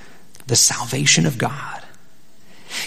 [0.48, 1.84] the salvation of God.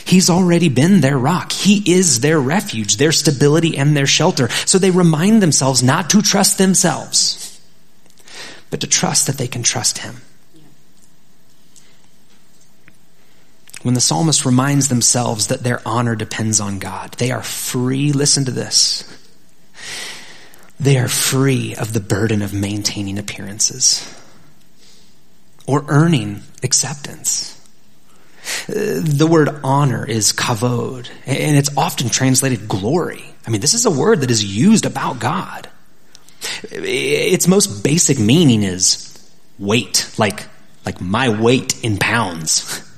[0.05, 1.53] He's already been their rock.
[1.53, 4.49] He is their refuge, their stability, and their shelter.
[4.67, 7.61] So they remind themselves not to trust themselves,
[8.71, 10.17] but to trust that they can trust Him.
[13.85, 17.13] When the psalmist reminds themselves that their honor depends on God.
[17.19, 19.05] They are free, listen to this.
[20.81, 24.11] They are free of the burden of maintaining appearances
[25.67, 27.51] or earning acceptance.
[28.69, 33.25] Uh, the word honor is kavod, and it's often translated glory.
[33.47, 35.69] I mean, this is a word that is used about God.
[36.71, 39.11] Its most basic meaning is
[39.59, 40.47] weight, like,
[40.87, 42.81] like my weight in pounds.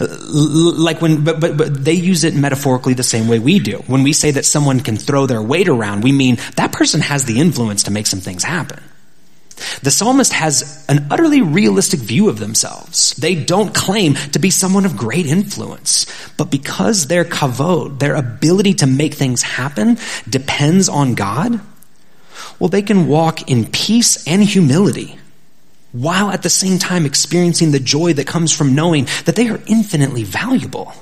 [0.00, 3.78] Like when, but, but, but they use it metaphorically the same way we do.
[3.86, 7.24] When we say that someone can throw their weight around, we mean that person has
[7.24, 8.80] the influence to make some things happen.
[9.82, 13.14] The psalmist has an utterly realistic view of themselves.
[13.14, 18.74] They don't claim to be someone of great influence, but because their kavod, their ability
[18.74, 21.60] to make things happen depends on God,
[22.58, 25.18] well, they can walk in peace and humility
[26.00, 29.60] while at the same time experiencing the joy that comes from knowing that they are
[29.66, 30.92] infinitely valuable.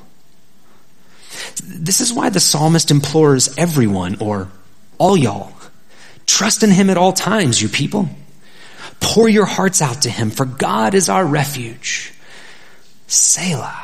[1.63, 4.49] This is why the psalmist implores everyone, or
[4.99, 5.53] all y'all,
[6.27, 8.09] trust in him at all times, you people.
[9.01, 12.13] Pour your hearts out to him, for God is our refuge.
[13.07, 13.83] Selah.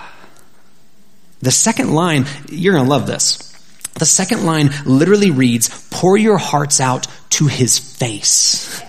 [1.41, 3.51] The second line, you're going to love this.
[3.95, 8.83] The second line literally reads, pour your hearts out to his face.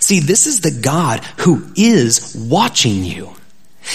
[0.00, 3.30] See, this is the God who is watching you.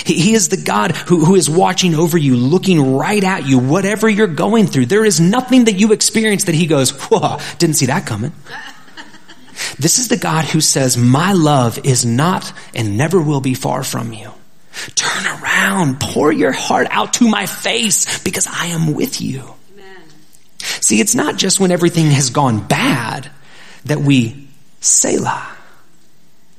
[0.05, 4.07] He, is the God who, who is watching over you, looking right at you, whatever
[4.07, 4.85] you're going through.
[4.85, 8.31] There is nothing that you experience that He goes, whoa, didn't see that coming.
[9.77, 13.83] This is the God who says, My love is not and never will be far
[13.83, 14.31] from you.
[14.95, 19.41] Turn around, pour your heart out to my face because I am with you.
[19.73, 20.03] Amen.
[20.59, 23.29] See, it's not just when everything has gone bad
[23.85, 24.47] that we
[24.79, 25.58] Selah.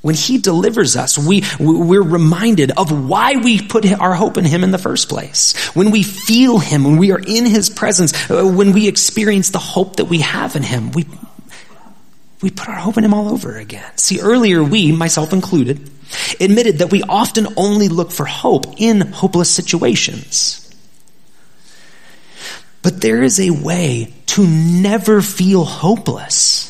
[0.03, 4.65] When he delivers us, we, we're reminded of why we put our hope in him
[4.65, 5.55] in the first place.
[5.75, 9.59] When we feel him, when we are in his presence, uh, when we experience the
[9.59, 11.07] hope that we have in him, we,
[12.41, 13.97] we put our hope in him all over again.
[13.99, 15.91] See, earlier we, myself included,
[16.41, 20.57] admitted that we often only look for hope in hopeless situations.
[22.83, 26.70] But there is a way to never feel hopeless.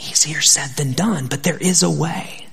[0.00, 2.46] Easier said than done, but there is a way.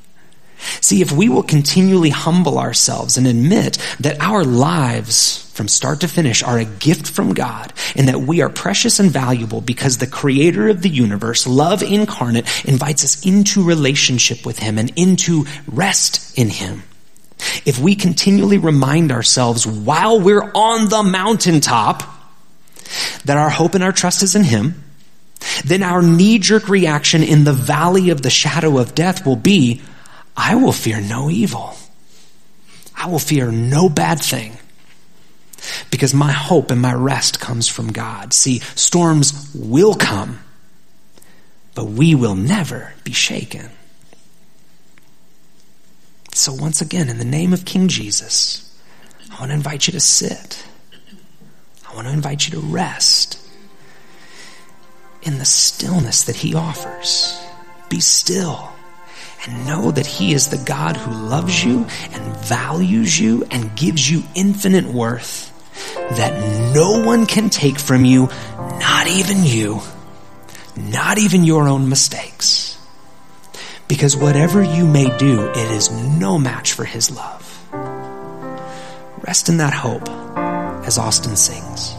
[0.82, 6.08] See, if we will continually humble ourselves and admit that our lives from start to
[6.08, 10.08] finish are a gift from God and that we are precious and valuable because the
[10.08, 16.38] creator of the universe, love incarnate, invites us into relationship with him and into rest
[16.38, 16.84] in him.
[17.66, 22.04] If we continually remind ourselves while we're on the mountaintop
[23.26, 24.84] that our hope and our trust is in him,
[25.66, 29.82] then our knee jerk reaction in the valley of the shadow of death will be,
[30.36, 31.76] I will fear no evil.
[32.96, 34.58] I will fear no bad thing.
[35.92, 38.34] Because my hope and my rest comes from God.
[38.34, 40.40] See, storms will come,
[41.76, 43.70] but we will never be shaken.
[46.34, 48.64] So, once again, in the name of King Jesus,
[49.32, 50.64] I want to invite you to sit.
[51.90, 53.47] I want to invite you to rest
[55.28, 57.38] in the stillness that He offers.
[57.90, 58.72] Be still
[59.46, 64.10] and know that He is the God who loves you and values you and gives
[64.10, 65.54] you infinite worth
[66.12, 69.82] that no one can take from you, not even you,
[70.76, 72.80] not even your own mistakes.
[73.88, 77.44] Because whatever you may do, it is no match for His love.
[79.26, 80.08] Rest in that hope
[80.86, 81.97] as Austin sings.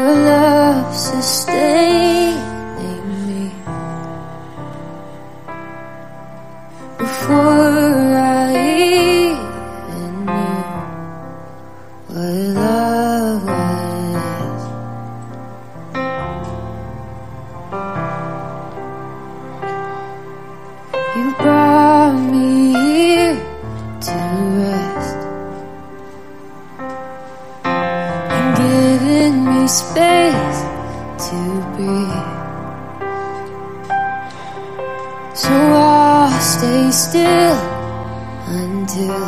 [0.00, 2.09] your love sustain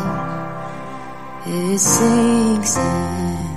[0.05, 1.77] all
[2.57, 3.52] of our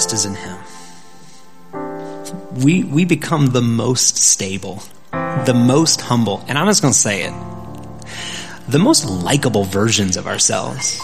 [0.00, 0.58] trust is in Him,
[2.62, 7.24] we, we become the most stable, the most humble, and I'm just going to say
[7.24, 7.34] it,
[8.66, 10.98] the most likable versions of ourselves.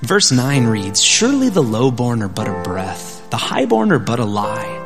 [0.00, 4.24] Verse 9 reads, Surely the lowborn are but a breath, the highborn are but a
[4.24, 4.78] lie.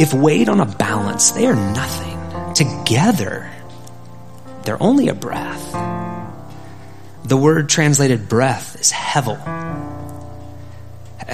[0.00, 2.54] If weighed on a balance, they are nothing.
[2.54, 3.48] Together,
[4.64, 5.72] they're only a breath.
[7.22, 9.61] The word translated breath is hevel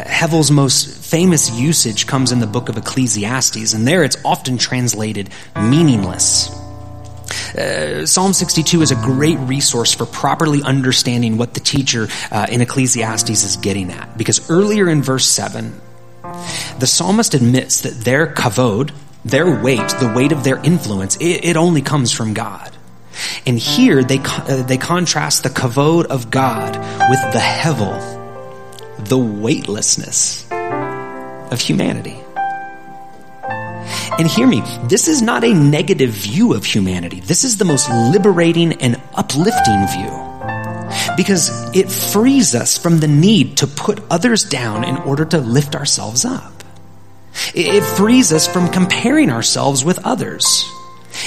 [0.06, 5.30] Hevel's most famous usage comes in the book of Ecclesiastes, and there it's often translated
[5.56, 6.50] meaningless.
[7.54, 12.60] Uh, Psalm 62 is a great resource for properly understanding what the teacher uh, in
[12.60, 14.16] Ecclesiastes is getting at.
[14.16, 15.80] Because earlier in verse 7,
[16.78, 18.92] the psalmist admits that their kavod,
[19.24, 22.74] their weight, the weight of their influence, it, it only comes from God.
[23.46, 26.76] And here they, uh, they contrast the kavod of God
[27.10, 28.17] with the hevel,
[28.98, 32.18] the weightlessness of humanity.
[34.18, 37.20] And hear me, this is not a negative view of humanity.
[37.20, 40.10] This is the most liberating and uplifting view.
[41.16, 45.76] Because it frees us from the need to put others down in order to lift
[45.76, 46.64] ourselves up.
[47.54, 50.64] It frees us from comparing ourselves with others.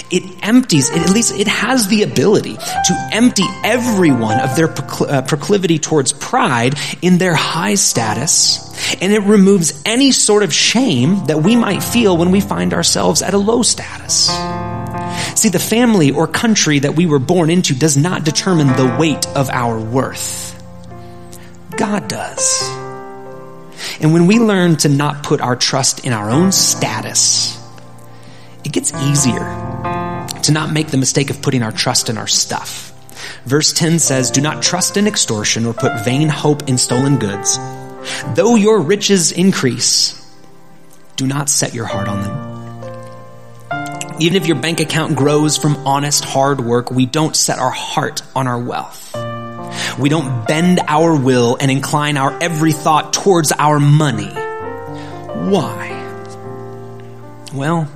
[0.09, 5.79] It empties, at least it has the ability to empty everyone of their uh, proclivity
[5.79, 11.55] towards pride in their high status, and it removes any sort of shame that we
[11.55, 14.29] might feel when we find ourselves at a low status.
[15.39, 19.25] See, the family or country that we were born into does not determine the weight
[19.29, 20.51] of our worth.
[21.77, 22.61] God does.
[23.99, 27.60] And when we learn to not put our trust in our own status,
[28.63, 29.39] it gets easier
[30.43, 32.91] to not make the mistake of putting our trust in our stuff.
[33.45, 37.57] Verse 10 says, Do not trust in extortion or put vain hope in stolen goods.
[38.35, 40.17] Though your riches increase,
[41.15, 42.51] do not set your heart on them.
[44.19, 48.21] Even if your bank account grows from honest hard work, we don't set our heart
[48.35, 49.15] on our wealth.
[49.99, 54.29] We don't bend our will and incline our every thought towards our money.
[55.49, 55.97] Why?
[57.53, 57.89] Well,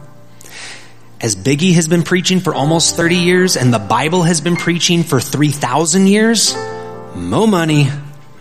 [1.22, 5.04] as Biggie has been preaching for almost 30 years and the Bible has been preaching
[5.04, 6.56] for 3,000 years,
[7.16, 7.88] mo money,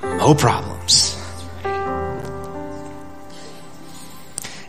[0.03, 1.21] mo problems.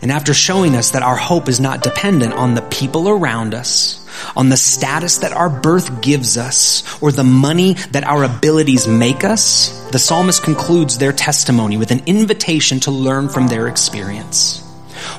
[0.01, 4.07] And after showing us that our hope is not dependent on the people around us,
[4.35, 9.23] on the status that our birth gives us, or the money that our abilities make
[9.23, 14.64] us, the psalmist concludes their testimony with an invitation to learn from their experience.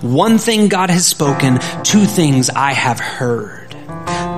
[0.03, 3.75] One thing God has spoken, two things I have heard.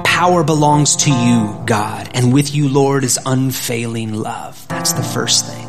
[0.05, 4.67] Power belongs to you, God, and with you, Lord, is unfailing love.
[4.69, 5.69] That's the first thing.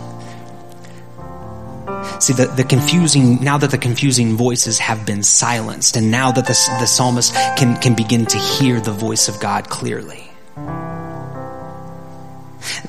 [2.20, 6.46] See, the, the confusing, now that the confusing voices have been silenced, and now that
[6.46, 10.30] the, the psalmist can, can begin to hear the voice of God clearly.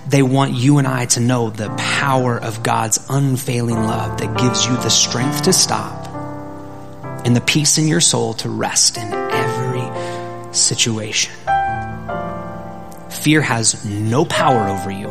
[0.09, 4.66] They want you and I to know the power of God's unfailing love that gives
[4.66, 5.99] you the strength to stop
[7.25, 11.33] and the peace in your soul to rest in every situation.
[13.11, 15.09] Fear has no power over you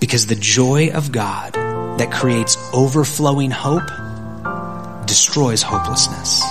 [0.00, 1.54] because the joy of God
[1.98, 3.86] that creates overflowing hope
[5.06, 6.42] destroys hopelessness.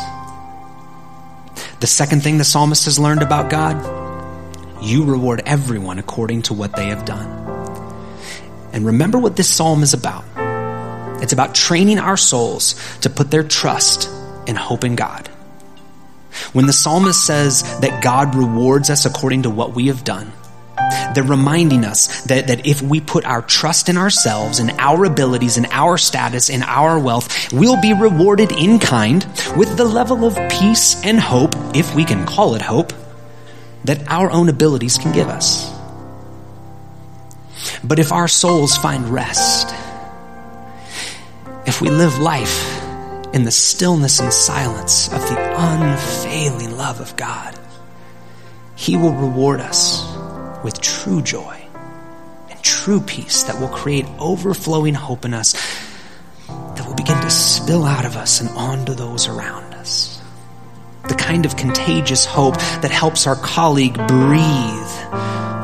[1.80, 3.76] The second thing the psalmist has learned about God,
[4.84, 7.28] you reward everyone according to what they have done.
[8.74, 10.26] And remember what this psalm is about.
[11.22, 14.10] It's about training our souls to put their trust
[14.48, 15.28] and hope in God.
[16.54, 20.32] When the psalmist says that God rewards us according to what we have done,
[21.14, 25.58] they're reminding us that, that if we put our trust in ourselves and our abilities
[25.58, 30.36] and our status and our wealth, we'll be rewarded in kind with the level of
[30.50, 32.92] peace and hope, if we can call it hope,
[33.86, 35.72] that our own abilities can give us.
[37.84, 39.74] But if our souls find rest,
[41.66, 42.84] if we live life
[43.34, 47.58] in the stillness and silence of the unfailing love of God,
[48.76, 50.06] He will reward us
[50.64, 51.68] with true joy
[52.50, 55.54] and true peace that will create overflowing hope in us
[56.48, 60.22] that will begin to spill out of us and onto those around us.
[61.08, 64.96] The kind of contagious hope that helps our colleague breathe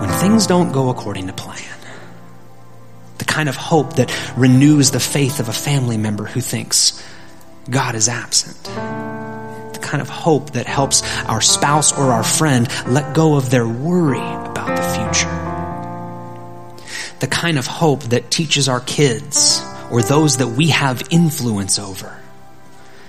[0.01, 1.50] when things don't go according to plan.
[3.21, 6.99] The kind of hope that renews the faith of a family member who thinks
[7.69, 8.57] God is absent
[9.73, 13.67] the kind of hope that helps our spouse or our friend let go of their
[13.67, 15.29] worry about the future.
[17.19, 22.17] The kind of hope that teaches our kids or those that we have influence over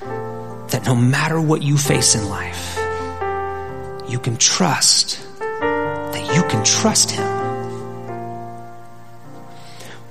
[0.00, 2.76] that no matter what you face in life,
[4.08, 7.41] you can trust that you can trust Him.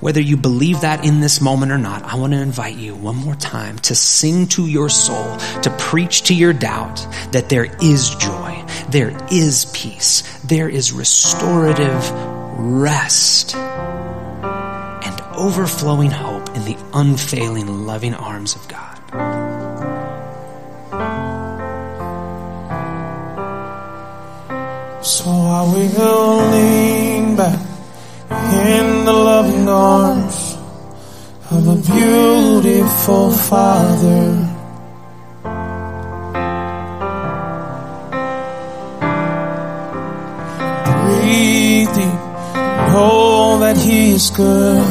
[0.02, 3.14] Whether you believe that in this moment or not, I want to invite you one
[3.14, 8.10] more time to sing to your soul, to preach to your doubt that there is
[8.16, 12.10] joy, there is peace, there is restorative
[12.58, 18.98] rest and overflowing hope in the unfailing loving arms of God.
[25.04, 27.71] So I will lean back
[28.50, 30.56] in the loving arms
[31.50, 34.48] of a beautiful Father.
[40.84, 42.14] Breathing,
[42.92, 44.84] know that He is good.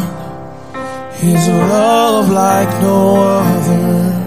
[1.21, 3.15] His love like no
[3.47, 4.21] other.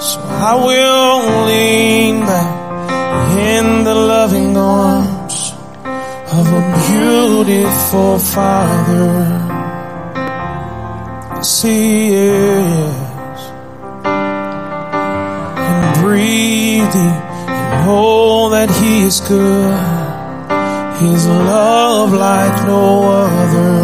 [0.00, 1.13] So I will
[7.64, 9.14] faithful Father.
[11.36, 13.40] Yes, He is.
[15.66, 19.74] And breathe and know that He is good.
[21.00, 23.83] His love like no other.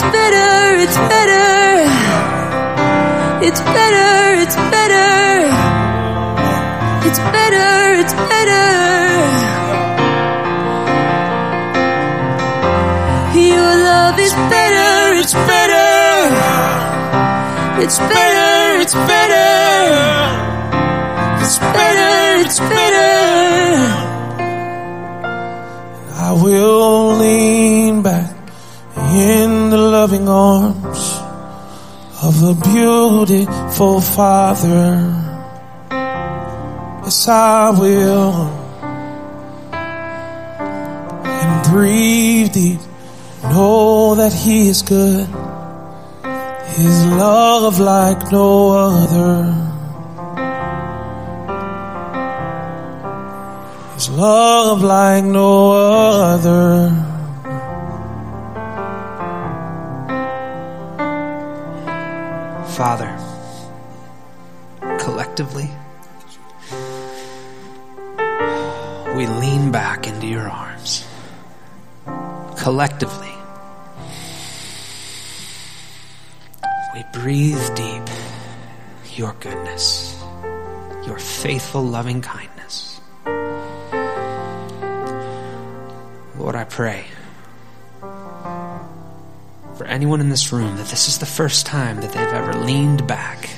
[0.00, 1.84] It's better, it's better.
[3.46, 5.10] It's better, it's better.
[7.06, 8.68] It's better, it's better.
[13.36, 15.88] Your love is better, It's better,
[17.82, 19.48] it's better, it's better,
[21.42, 23.10] it's better, it's better.
[26.16, 27.59] I will lean back in the
[30.00, 31.02] loving arms
[32.22, 34.88] of a beautiful Father.
[37.02, 38.32] Yes, I will.
[41.38, 42.80] And breathe deep.
[43.42, 45.28] Know that He is good.
[46.78, 49.36] His love like no other.
[53.96, 57.09] His love like no other.
[62.80, 63.14] Father,
[65.00, 65.68] collectively,
[69.14, 71.06] we lean back into your arms.
[72.56, 73.34] Collectively,
[76.94, 78.02] we breathe deep
[79.14, 80.18] your goodness,
[81.06, 82.98] your faithful loving kindness.
[86.38, 87.04] Lord, I pray
[89.80, 93.06] for anyone in this room that this is the first time that they've ever leaned
[93.06, 93.48] back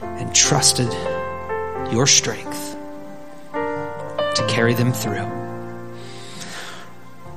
[0.00, 0.90] and trusted
[1.92, 2.74] your strength
[3.52, 5.30] to carry them through.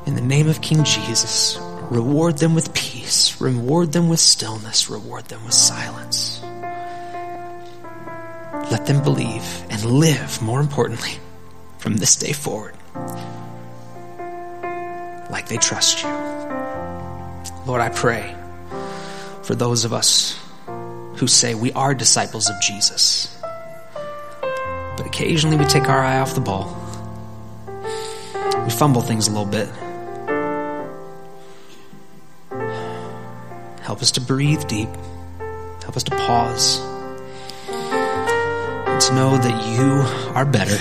[0.06, 1.60] In the name of King Jesus,
[1.92, 6.40] reward them with peace, reward them with stillness, reward them with silence.
[8.72, 11.20] Let them believe and live, more importantly,
[11.80, 12.76] from this day forward,
[15.30, 16.65] like they trust you.
[17.66, 18.36] Lord, I pray
[19.42, 20.40] for those of us
[21.16, 23.36] who say we are disciples of Jesus,
[24.98, 26.78] but occasionally we take our eye off the ball.
[28.64, 29.68] We fumble things a little bit.
[33.82, 34.90] Help us to breathe deep.
[35.82, 36.80] Help us to pause.
[37.68, 40.04] And to know that you
[40.36, 40.78] are better.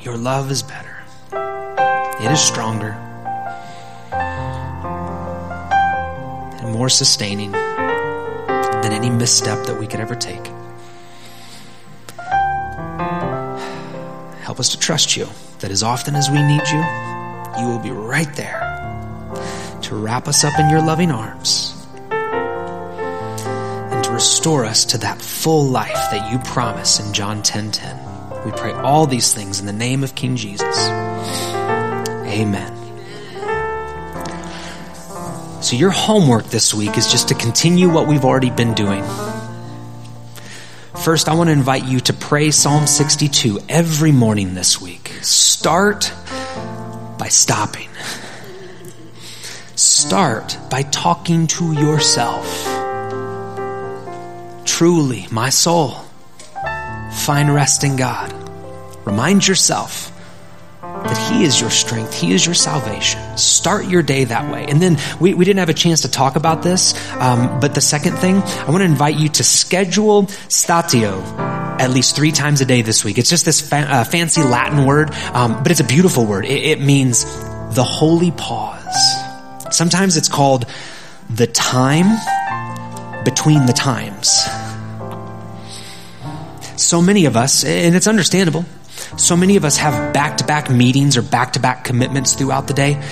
[0.00, 0.91] Your love is better.
[2.22, 2.92] It is stronger
[6.62, 10.46] and more sustaining than any misstep that we could ever take.
[14.44, 15.26] Help us to trust you
[15.58, 16.78] that as often as we need you,
[17.58, 18.60] you will be right there
[19.82, 21.74] to wrap us up in your loving arms
[22.12, 27.98] and to restore us to that full life that you promise in John 10:10.
[28.44, 31.11] We pray all these things in the name of King Jesus.
[32.32, 32.78] Amen.
[35.62, 39.04] So your homework this week is just to continue what we've already been doing.
[41.04, 45.08] First, I want to invite you to pray Psalm 62 every morning this week.
[45.20, 46.12] Start
[47.18, 47.88] by stopping.
[49.76, 52.46] Start by talking to yourself.
[54.64, 55.90] Truly, my soul,
[57.12, 58.32] find rest in God.
[59.04, 60.11] Remind yourself
[61.12, 62.14] that He is your strength.
[62.14, 63.20] He is your salvation.
[63.36, 64.64] Start your day that way.
[64.66, 67.82] And then we, we didn't have a chance to talk about this, um, but the
[67.82, 71.22] second thing, I want to invite you to schedule statio
[71.78, 73.18] at least three times a day this week.
[73.18, 76.46] It's just this fa- uh, fancy Latin word, um, but it's a beautiful word.
[76.46, 77.24] It, it means
[77.74, 78.96] the holy pause.
[79.70, 80.64] Sometimes it's called
[81.28, 82.06] the time
[83.24, 84.28] between the times.
[86.76, 88.64] so many of us, and it's understandable,
[89.16, 92.66] so many of us have back to back meetings or back to back commitments throughout
[92.66, 93.02] the day.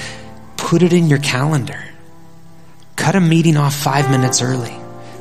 [0.56, 1.82] Put it in your calendar.
[2.96, 4.76] Cut a meeting off five minutes early.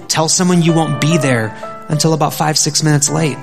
[0.08, 1.56] Tell someone you won't be there
[1.90, 3.38] until about five, six minutes late.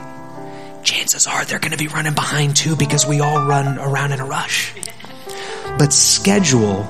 [0.83, 4.21] Chances are they're going to be running behind too because we all run around in
[4.21, 4.73] a rush.
[5.79, 6.83] But schedule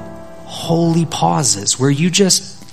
[0.44, 2.64] holy pauses where you just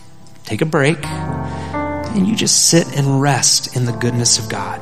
[0.46, 4.82] take a break and you just sit and rest in the goodness of God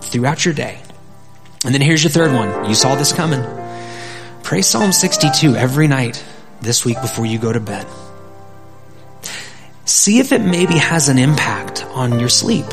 [0.00, 0.80] throughout your day.
[1.64, 2.68] And then here's your third one.
[2.68, 3.42] You saw this coming.
[4.42, 6.22] Pray Psalm 62 every night
[6.60, 7.86] this week before you go to bed.
[9.84, 12.66] See if it maybe has an impact on your sleep.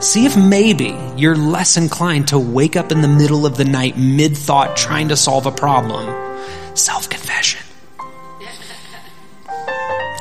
[0.00, 3.96] See if maybe you're less inclined to wake up in the middle of the night
[3.96, 6.06] mid thought trying to solve a problem.
[6.76, 7.60] Self confession.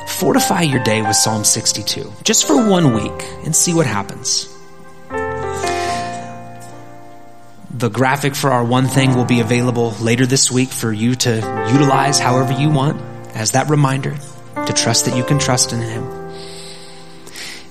[0.07, 4.54] Fortify your day with Psalm 62 just for one week and see what happens.
[7.77, 11.67] The graphic for our one thing will be available later this week for you to
[11.73, 13.01] utilize however you want
[13.35, 14.15] as that reminder
[14.65, 16.05] to trust that you can trust in Him.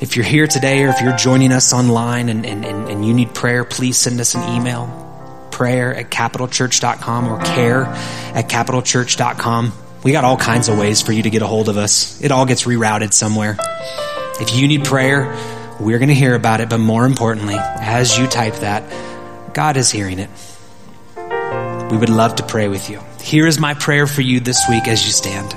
[0.01, 3.15] If you're here today or if you're joining us online and, and, and, and you
[3.15, 5.01] need prayer, please send us an email
[5.51, 9.73] prayer at capitalchurch.com or care at capitalchurch.com.
[10.03, 12.21] We got all kinds of ways for you to get a hold of us.
[12.21, 13.57] It all gets rerouted somewhere.
[14.39, 15.35] If you need prayer,
[15.81, 16.69] we're going to hear about it.
[16.69, 18.83] But more importantly, as you type that,
[19.55, 20.29] God is hearing it.
[21.91, 23.01] We would love to pray with you.
[23.21, 25.55] Here is my prayer for you this week as you stand.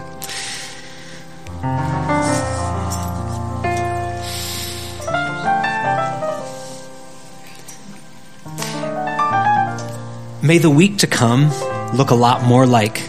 [10.44, 11.50] May the week to come
[11.96, 13.00] look a lot more like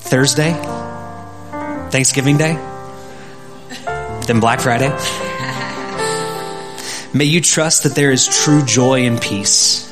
[0.00, 0.52] Thursday,
[1.90, 2.52] Thanksgiving Day,
[4.26, 4.90] than Black Friday.
[7.14, 9.88] May you trust that there is true joy and peace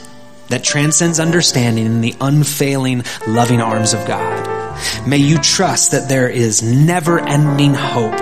[0.48, 4.76] that transcends understanding in the unfailing, loving arms of God.
[5.06, 8.20] May you trust that there is never ending hope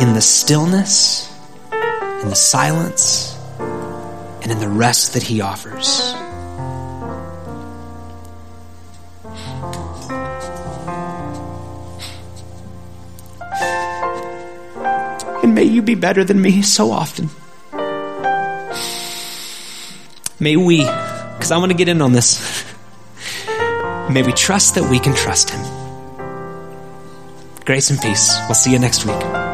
[0.00, 1.32] in the stillness,
[1.70, 3.38] in the silence,
[4.42, 6.12] and in the rest that He offers.
[15.44, 17.30] And may you be better than me so often.
[20.40, 22.40] May we, because I want to get in on this,
[24.10, 25.60] may we trust that we can trust Him.
[27.66, 28.34] Grace and peace.
[28.48, 29.49] We'll see you next week.